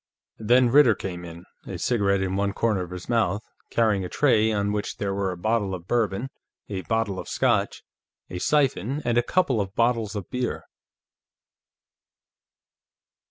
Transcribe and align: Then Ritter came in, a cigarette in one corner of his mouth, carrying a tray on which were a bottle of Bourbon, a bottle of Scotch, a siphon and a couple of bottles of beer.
Then 0.39 0.71
Ritter 0.71 0.95
came 0.95 1.23
in, 1.23 1.45
a 1.67 1.77
cigarette 1.77 2.23
in 2.23 2.35
one 2.35 2.53
corner 2.53 2.81
of 2.81 2.89
his 2.89 3.07
mouth, 3.07 3.43
carrying 3.69 4.03
a 4.03 4.09
tray 4.09 4.51
on 4.51 4.71
which 4.71 4.95
were 4.99 5.29
a 5.29 5.37
bottle 5.37 5.75
of 5.75 5.87
Bourbon, 5.87 6.31
a 6.69 6.81
bottle 6.81 7.19
of 7.19 7.29
Scotch, 7.29 7.83
a 8.27 8.39
siphon 8.39 9.03
and 9.05 9.19
a 9.19 9.21
couple 9.21 9.61
of 9.61 9.75
bottles 9.75 10.15
of 10.15 10.27
beer. 10.31 10.63